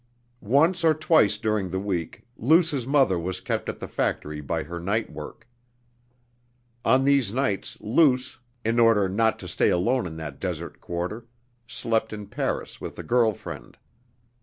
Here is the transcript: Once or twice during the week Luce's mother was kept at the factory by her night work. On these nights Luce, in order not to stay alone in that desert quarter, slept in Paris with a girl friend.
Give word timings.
Once 0.41 0.83
or 0.83 0.95
twice 0.95 1.37
during 1.37 1.69
the 1.69 1.79
week 1.79 2.23
Luce's 2.35 2.87
mother 2.87 3.19
was 3.19 3.39
kept 3.39 3.69
at 3.69 3.79
the 3.79 3.87
factory 3.87 4.41
by 4.41 4.63
her 4.63 4.79
night 4.79 5.11
work. 5.11 5.47
On 6.83 7.03
these 7.03 7.31
nights 7.31 7.77
Luce, 7.79 8.39
in 8.65 8.79
order 8.79 9.07
not 9.07 9.37
to 9.37 9.47
stay 9.47 9.69
alone 9.69 10.07
in 10.07 10.17
that 10.17 10.39
desert 10.39 10.81
quarter, 10.81 11.27
slept 11.67 12.13
in 12.13 12.25
Paris 12.25 12.81
with 12.81 12.97
a 12.97 13.03
girl 13.03 13.31
friend. 13.35 13.77